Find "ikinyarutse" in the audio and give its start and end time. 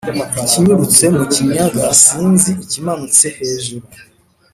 0.43-1.03